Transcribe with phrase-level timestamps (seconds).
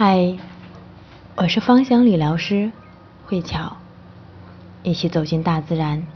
[0.00, 0.38] 嗨，
[1.34, 2.70] 我是芳香理疗师
[3.26, 3.78] 慧巧，
[4.84, 6.06] 一起走进大自然，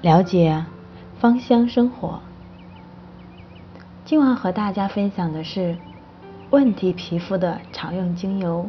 [0.00, 0.64] 了解
[1.20, 2.18] 芳香生活。
[4.04, 5.76] 今晚和大家分享的是
[6.50, 8.68] 问题皮肤的常用精油。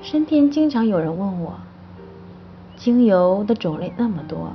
[0.00, 1.58] 身边经常有人问我，
[2.74, 4.50] 精油的种类那么多，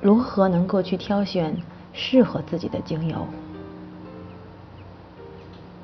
[0.00, 1.54] 如何能够去挑选
[1.92, 3.28] 适合自己的精油？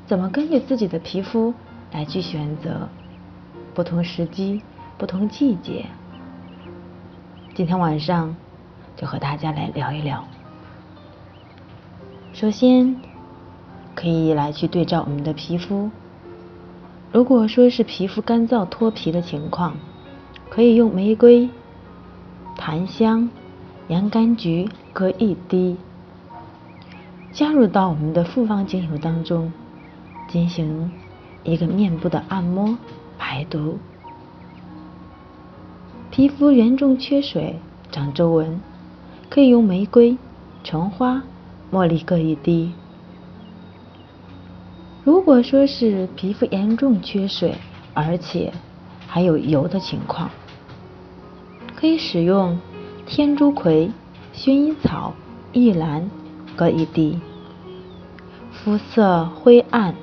[0.08, 1.52] 怎么根据自己的皮肤
[1.92, 2.88] 来去选择
[3.74, 4.62] 不同时机、
[4.96, 5.84] 不同季节？
[7.54, 8.34] 今天晚上
[8.96, 10.24] 就和大家来聊一聊。
[12.32, 12.96] 首先，
[13.94, 15.90] 可以来去对照我们的皮肤。
[17.12, 19.76] 如果说是皮肤干燥脱皮的情况，
[20.48, 21.50] 可以用玫瑰、
[22.56, 23.28] 檀香、
[23.88, 25.76] 洋甘菊各一滴，
[27.30, 29.52] 加入到我们的复方精油当中。
[30.28, 30.90] 进行
[31.42, 32.76] 一个面部的按摩
[33.18, 33.78] 排毒，
[36.10, 37.58] 皮肤严重缺水、
[37.90, 38.60] 长皱纹，
[39.30, 40.16] 可以用玫瑰、
[40.62, 41.22] 橙花、
[41.72, 42.72] 茉莉各一滴。
[45.04, 47.54] 如果说是皮肤严重缺水，
[47.94, 48.52] 而且
[49.06, 50.30] 还有油的情况，
[51.74, 52.58] 可以使用
[53.06, 53.90] 天竺葵、
[54.34, 55.14] 薰衣草、
[55.54, 56.10] 玉兰
[56.54, 57.18] 各一滴。
[58.52, 59.94] 肤色灰暗。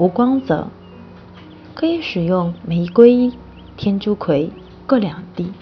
[0.00, 0.68] 无光泽，
[1.74, 3.30] 可以使用玫瑰、
[3.76, 4.50] 天竺葵
[4.86, 5.52] 各两滴。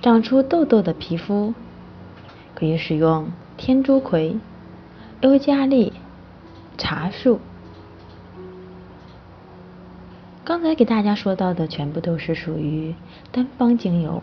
[0.00, 1.52] 长出痘痘的皮肤，
[2.54, 3.28] 可以使用
[3.58, 4.38] 天竺葵、
[5.20, 5.92] 尤加利、
[6.78, 7.38] 茶树。
[10.42, 12.94] 刚才给大家说到的全部都是属于
[13.30, 14.22] 单方精油，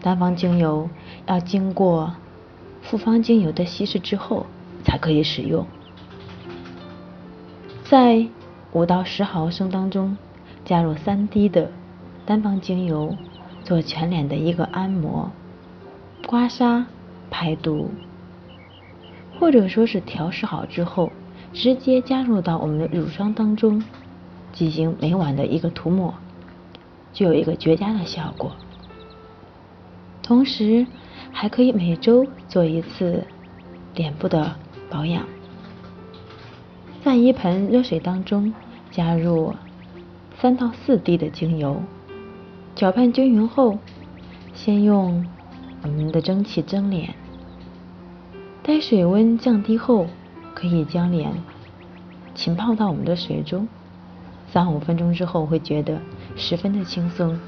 [0.00, 0.88] 单方精油
[1.26, 2.14] 要经过
[2.80, 4.46] 复方精油的稀释之后
[4.84, 5.66] 才可以使用。
[7.90, 8.24] 在
[8.70, 10.16] 五到十毫升当中
[10.64, 11.72] 加入三滴的
[12.24, 13.16] 单方精油，
[13.64, 15.28] 做全脸的一个按摩、
[16.24, 16.84] 刮痧、
[17.32, 17.90] 排毒，
[19.40, 21.10] 或者说是调试好之后，
[21.52, 23.82] 直接加入到我们的乳霜当中
[24.52, 26.14] 进行每晚的一个涂抹，
[27.12, 28.52] 就有一个绝佳的效果。
[30.22, 30.86] 同时
[31.32, 33.26] 还可以每周做一次
[33.96, 34.54] 脸部的
[34.88, 35.24] 保养。
[37.02, 38.52] 在一盆热水当中
[38.90, 39.54] 加入
[40.38, 41.82] 三到四滴的精油，
[42.74, 43.78] 搅拌均匀后，
[44.52, 45.26] 先用
[45.82, 47.14] 我们的蒸汽蒸脸，
[48.62, 50.08] 待水温降低后，
[50.54, 51.32] 可以将脸
[52.34, 53.66] 浸泡到我们的水中，
[54.52, 55.98] 三五分钟之后会觉得
[56.36, 57.40] 十分的轻松。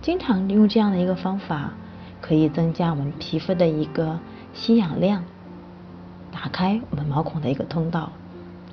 [0.00, 1.74] 经常用这样的一个方法，
[2.22, 4.18] 可以增加我们皮肤的一个
[4.54, 5.22] 吸氧量。
[6.38, 8.12] 打开我们毛孔的一个通道，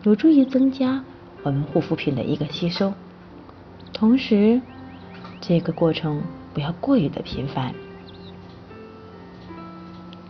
[0.03, 1.01] 有助于增加
[1.43, 2.93] 我们护肤品的一个吸收。
[3.93, 4.61] 同时，
[5.39, 6.21] 这个过程
[6.53, 7.73] 不要过于的频繁。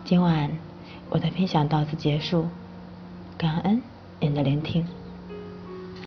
[0.06, 0.52] 今晚
[1.10, 2.46] 我的分享到此结束，
[3.36, 3.82] 感恩
[4.20, 4.86] 您的聆听。